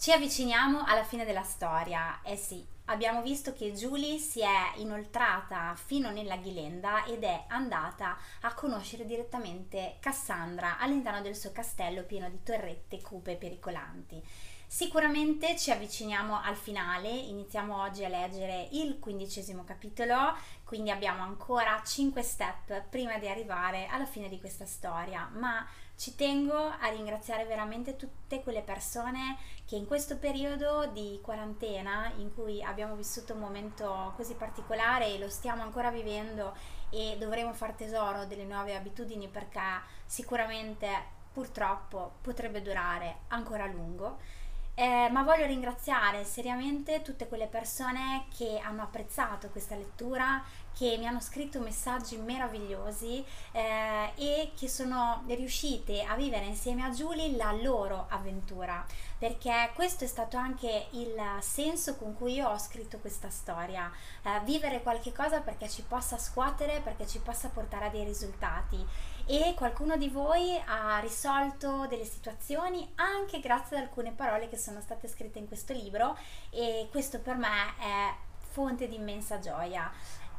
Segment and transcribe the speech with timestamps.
[0.00, 5.74] Ci avviciniamo alla fine della storia, eh sì, abbiamo visto che Julie si è inoltrata
[5.74, 12.30] fino nella Ghilenda ed è andata a conoscere direttamente Cassandra all'interno del suo castello pieno
[12.30, 14.24] di torrette cupe e pericolanti.
[14.66, 21.82] Sicuramente ci avviciniamo al finale, iniziamo oggi a leggere il quindicesimo capitolo, quindi abbiamo ancora
[21.84, 25.66] 5 step prima di arrivare alla fine di questa storia, ma
[26.00, 29.36] ci tengo a ringraziare veramente tutte quelle persone
[29.66, 35.18] che in questo periodo di quarantena in cui abbiamo vissuto un momento così particolare e
[35.18, 36.56] lo stiamo ancora vivendo
[36.88, 39.60] e dovremo far tesoro delle nuove abitudini perché
[40.06, 40.88] sicuramente
[41.34, 44.20] purtroppo potrebbe durare ancora a lungo
[44.80, 51.06] eh, ma voglio ringraziare seriamente tutte quelle persone che hanno apprezzato questa lettura, che mi
[51.06, 53.22] hanno scritto messaggi meravigliosi
[53.52, 58.82] eh, e che sono riuscite a vivere insieme a Julie la loro avventura,
[59.18, 64.40] perché questo è stato anche il senso con cui io ho scritto questa storia, eh,
[64.44, 68.82] vivere qualche cosa perché ci possa scuotere, perché ci possa portare a dei risultati
[69.32, 74.80] e qualcuno di voi ha risolto delle situazioni anche grazie ad alcune parole che sono
[74.80, 76.18] state scritte in questo libro
[76.50, 78.12] e questo per me è
[78.50, 79.88] fonte di immensa gioia.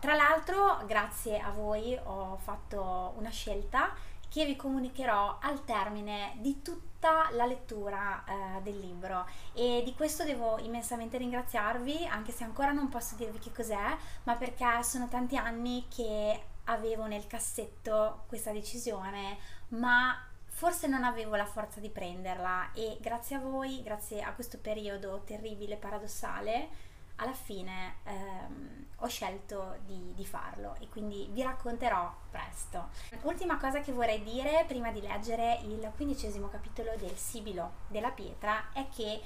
[0.00, 3.92] Tra l'altro, grazie a voi ho fatto una scelta
[4.30, 10.24] che vi comunicherò al termine di tutta la lettura eh, del libro e di questo
[10.24, 15.36] devo immensamente ringraziarvi anche se ancora non posso dirvi che cos'è ma perché sono tanti
[15.36, 19.38] anni che avevo nel cassetto questa decisione,
[19.68, 20.16] ma
[20.46, 25.22] forse non avevo la forza di prenderla e grazie a voi, grazie a questo periodo
[25.24, 32.90] terribile, paradossale, alla fine ehm, ho scelto di, di, farlo e quindi vi racconterò presto.
[33.22, 38.72] Ultima cosa che vorrei dire prima di leggere il quindicesimo capitolo del Sibilo della pietra
[38.72, 39.20] è che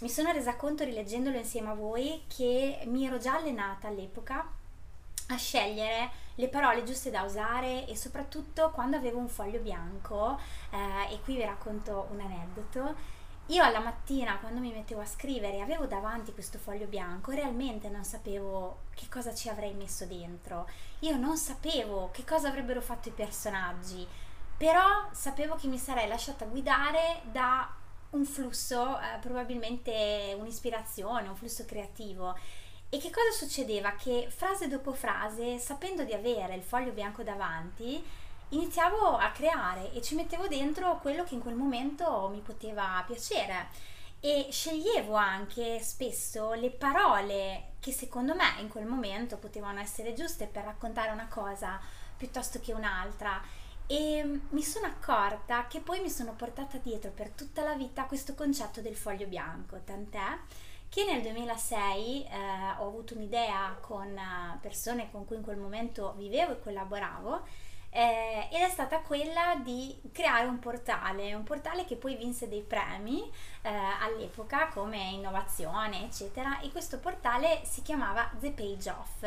[0.00, 4.58] mi sono resa conto rileggendolo insieme a voi che mi ero già allenata all'epoca
[5.34, 10.38] a scegliere le parole giuste da usare e soprattutto quando avevo un foglio bianco,
[10.70, 15.60] eh, e qui vi racconto un aneddoto, io alla mattina quando mi mettevo a scrivere
[15.60, 20.68] avevo davanti questo foglio bianco, realmente non sapevo che cosa ci avrei messo dentro,
[21.00, 24.06] io non sapevo che cosa avrebbero fatto i personaggi,
[24.56, 27.68] però sapevo che mi sarei lasciata guidare da
[28.10, 32.36] un flusso, eh, probabilmente un'ispirazione, un flusso creativo
[32.90, 33.92] e che cosa succedeva?
[33.92, 38.04] Che frase dopo frase, sapendo di avere il foglio bianco davanti,
[38.48, 43.68] iniziavo a creare e ci mettevo dentro quello che in quel momento mi poteva piacere
[44.18, 50.46] e sceglievo anche spesso le parole che secondo me in quel momento potevano essere giuste
[50.46, 51.80] per raccontare una cosa
[52.16, 53.40] piuttosto che un'altra
[53.86, 58.34] e mi sono accorta che poi mi sono portata dietro per tutta la vita questo
[58.34, 60.38] concetto del foglio bianco, tant'è
[60.90, 62.28] che nel 2006 eh,
[62.78, 67.42] ho avuto un'idea con eh, persone con cui in quel momento vivevo e collaboravo
[67.90, 72.62] eh, ed è stata quella di creare un portale, un portale che poi vinse dei
[72.62, 73.22] premi
[73.62, 79.24] eh, all'epoca come innovazione eccetera e questo portale si chiamava The Page Off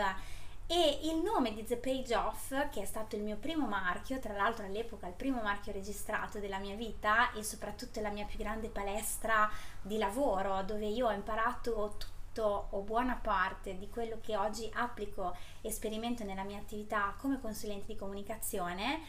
[0.68, 4.34] e il nome di The Page Off, che è stato il mio primo marchio, tra
[4.34, 8.70] l'altro all'epoca il primo marchio registrato della mia vita e soprattutto la mia più grande
[8.70, 9.50] palestra
[9.82, 15.36] di lavoro, dove io ho imparato tutto o buona parte di quello che oggi applico
[15.62, 19.02] e sperimento nella mia attività come consulente di comunicazione,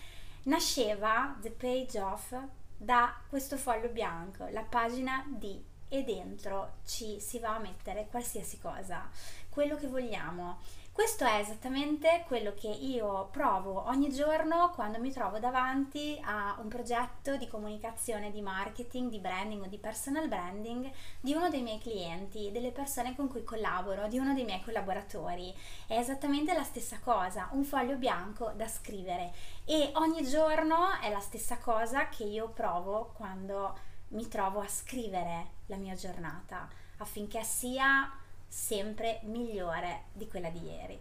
[0.44, 2.34] nasceva The Page Off
[2.76, 8.58] da questo foglio bianco, la pagina di e dentro ci si va a mettere qualsiasi
[8.58, 9.08] cosa,
[9.48, 10.58] quello che vogliamo
[10.94, 16.68] questo è esattamente quello che io provo ogni giorno quando mi trovo davanti a un
[16.68, 20.88] progetto di comunicazione, di marketing, di branding o di personal branding
[21.18, 25.52] di uno dei miei clienti, delle persone con cui collaboro, di uno dei miei collaboratori.
[25.88, 29.34] È esattamente la stessa cosa, un foglio bianco da scrivere
[29.64, 33.76] e ogni giorno è la stessa cosa che io provo quando
[34.10, 36.68] mi trovo a scrivere la mia giornata
[36.98, 38.22] affinché sia
[38.54, 40.98] sempre migliore di quella di ieri.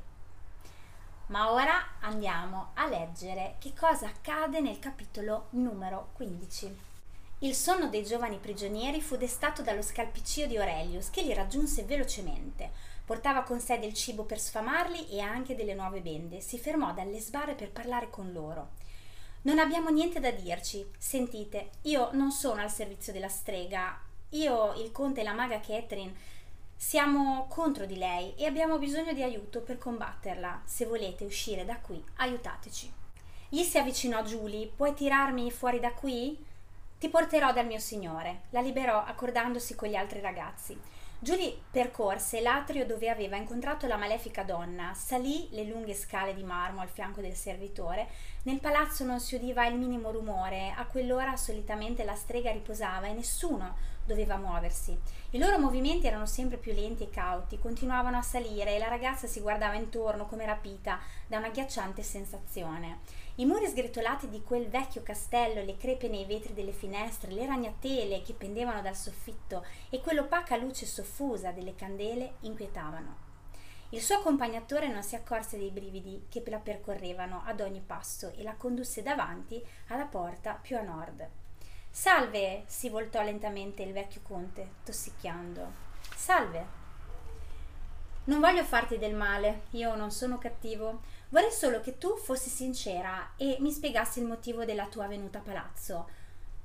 [1.27, 6.77] Ma ora andiamo a leggere che cosa accade nel capitolo numero 15.
[7.39, 12.71] Il sonno dei giovani prigionieri fu destato dallo scalpiccio di Aurelius, che li raggiunse velocemente.
[13.05, 16.41] Portava con sé del cibo per sfamarli e anche delle nuove bende.
[16.41, 18.71] Si fermò dalle sbarre per parlare con loro.
[19.44, 20.89] Non abbiamo niente da dirci.
[20.97, 24.01] Sentite, io non sono al servizio della strega.
[24.29, 26.13] Io, il conte e la maga Catherine
[26.75, 30.62] siamo contro di lei e abbiamo bisogno di aiuto per combatterla.
[30.66, 32.92] Se volete uscire da qui, aiutateci.
[33.50, 34.68] Gli si avvicinò Julie.
[34.68, 36.38] Puoi tirarmi fuori da qui?
[36.98, 38.44] Ti porterò dal mio signore.
[38.50, 40.80] La liberò accordandosi con gli altri ragazzi.
[41.24, 46.81] Julie percorse l'atrio dove aveva incontrato la malefica donna, salì le lunghe scale di marmo
[46.81, 48.10] al fianco del servitore.
[48.44, 53.14] Nel palazzo non si udiva il minimo rumore, a quell'ora solitamente la strega riposava e
[53.14, 53.74] nessuno
[54.05, 54.97] doveva muoversi.
[55.31, 59.27] I loro movimenti erano sempre più lenti e cauti, continuavano a salire e la ragazza
[59.27, 63.00] si guardava intorno come rapita da una ghiacciante sensazione.
[63.35, 68.21] I muri sgretolati di quel vecchio castello, le crepe nei vetri delle finestre, le ragnatele
[68.21, 73.31] che pendevano dal soffitto e quell'opaca luce soffusa delle candele inquietavano.
[73.89, 78.41] Il suo accompagnatore non si accorse dei brividi che la percorrevano ad ogni passo e
[78.41, 81.43] la condusse davanti alla porta più a nord.
[81.95, 82.63] Salve!
[82.66, 85.72] si voltò lentamente il vecchio conte, tossicchiando.
[86.16, 86.66] Salve!
[88.24, 91.01] Non voglio farti del male, io non sono cattivo.
[91.30, 95.44] Vorrei solo che tu fossi sincera e mi spiegassi il motivo della tua venuta a
[95.44, 96.10] palazzo.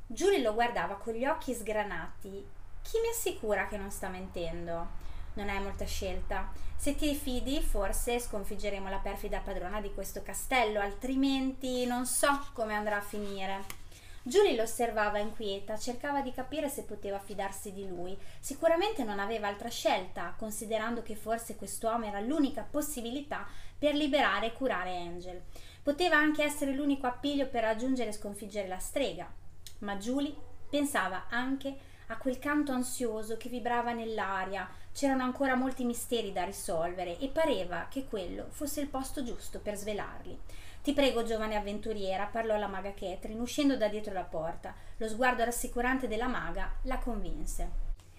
[0.06, 2.48] Giulia lo guardava con gli occhi sgranati.
[2.80, 4.86] Chi mi assicura che non sta mentendo?
[5.34, 6.50] Non hai molta scelta.
[6.74, 12.74] Se ti fidi, forse sconfiggeremo la perfida padrona di questo castello, altrimenti non so come
[12.74, 13.86] andrà a finire.
[14.28, 18.14] Julie lo osservava inquieta, cercava di capire se poteva fidarsi di lui.
[18.40, 23.46] Sicuramente non aveva altra scelta, considerando che forse quest'uomo era l'unica possibilità
[23.78, 25.40] per liberare e curare Angel.
[25.82, 29.32] Poteva anche essere l'unico appiglio per raggiungere e sconfiggere la strega.
[29.78, 30.36] Ma Julie
[30.68, 31.74] pensava anche
[32.08, 34.68] a quel canto ansioso che vibrava nell'aria.
[34.92, 39.74] C'erano ancora molti misteri da risolvere e pareva che quello fosse il posto giusto per
[39.74, 40.38] svelarli.
[40.88, 44.74] Ti prego, giovane avventuriera, parlò la maga Catherine, uscendo da dietro la porta.
[44.96, 47.70] Lo sguardo rassicurante della maga la convinse.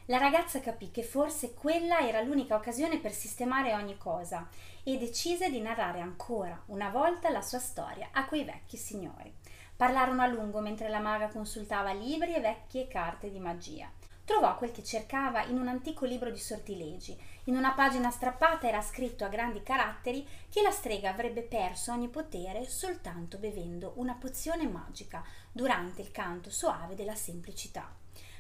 [0.06, 4.48] La ragazza capì che forse quella era l'unica occasione per sistemare ogni cosa
[4.84, 9.34] e decise di narrare ancora una volta la sua storia a quei vecchi signori.
[9.76, 13.92] Parlarono a lungo mentre la maga consultava libri e vecchie carte di magia.
[14.30, 17.18] Trovò quel che cercava in un antico libro di sortilegi.
[17.46, 22.10] In una pagina strappata era scritto a grandi caratteri che la strega avrebbe perso ogni
[22.10, 27.92] potere soltanto bevendo una pozione magica durante il canto soave della semplicità.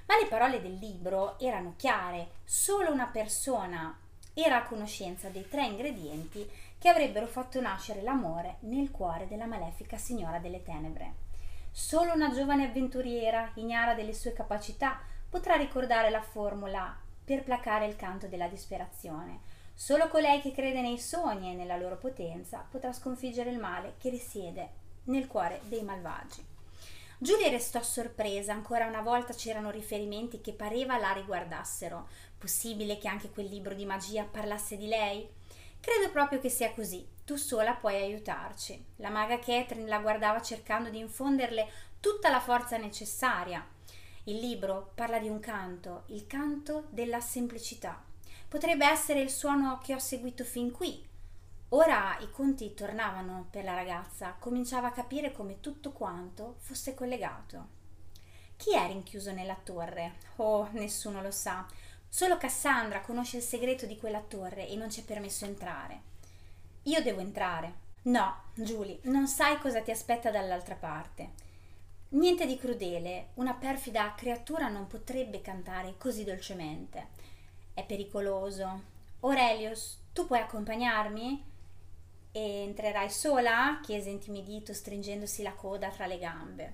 [0.05, 3.97] Ma le parole del libro erano chiare, solo una persona
[4.35, 6.47] era a conoscenza dei tre ingredienti
[6.77, 11.13] che avrebbero fatto nascere l'amore nel cuore della malefica signora delle tenebre.
[11.71, 17.95] Solo una giovane avventuriera, ignara delle sue capacità, potrà ricordare la formula per placare il
[17.95, 19.41] canto della disperazione.
[19.73, 24.09] Solo colei che crede nei sogni e nella loro potenza potrà sconfiggere il male che
[24.09, 24.69] risiede
[25.05, 26.45] nel cuore dei malvagi.
[27.21, 32.07] Giulia restò sorpresa, ancora una volta c'erano riferimenti che pareva la riguardassero.
[32.37, 35.29] Possibile che anche quel libro di magia parlasse di lei?
[35.81, 37.07] Credo proprio che sia così.
[37.25, 38.83] Tu sola puoi aiutarci.
[38.97, 43.65] La maga Catherine la guardava cercando di infonderle tutta la forza necessaria.
[44.29, 47.99] Il libro parla di un canto, il canto della semplicità.
[48.47, 51.03] Potrebbe essere il suono che ho seguito fin qui.
[51.69, 57.69] Ora i conti tornavano per la ragazza, cominciava a capire come tutto quanto fosse collegato.
[58.55, 60.17] Chi è rinchiuso nella torre?
[60.35, 61.65] Oh, nessuno lo sa.
[62.07, 66.01] Solo Cassandra conosce il segreto di quella torre e non ci è permesso entrare.
[66.83, 67.73] Io devo entrare.
[68.03, 71.48] No, Julie, non sai cosa ti aspetta dall'altra parte.
[72.11, 77.09] Niente di crudele, una perfida creatura non potrebbe cantare così dolcemente.
[77.71, 78.81] È pericoloso.
[79.19, 81.43] Aurelius, tu puoi accompagnarmi?
[82.31, 83.79] E entrerai sola?
[83.83, 86.73] chiese intimidito, stringendosi la coda tra le gambe.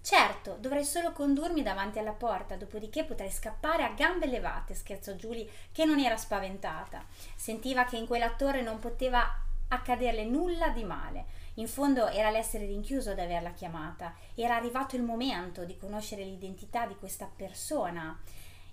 [0.00, 5.48] Certo, dovrei solo condurmi davanti alla porta, dopodiché potrei scappare a gambe levate, scherzò Julie,
[5.72, 7.04] che non era spaventata.
[7.34, 9.24] Sentiva che in quella torre non poteva
[9.72, 11.40] accaderle nulla di male.
[11.54, 16.86] In fondo era l'essere rinchiuso ad averla chiamata, era arrivato il momento di conoscere l'identità
[16.86, 18.18] di questa persona.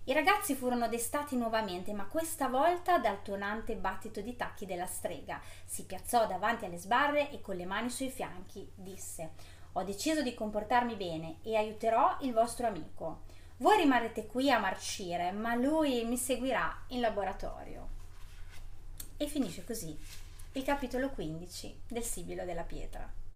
[0.06, 5.40] I ragazzi furono destati nuovamente, ma questa volta dal tuonante battito di tacchi della strega.
[5.66, 9.32] Si piazzò davanti alle sbarre e con le mani sui fianchi disse:
[9.74, 13.22] Ho deciso di comportarmi bene e aiuterò il vostro amico.
[13.58, 17.88] Voi rimarrete qui a marcire, ma lui mi seguirà in laboratorio.
[19.18, 20.28] E finisce così
[20.60, 23.10] il capitolo 15 del Sibilo della Pietra.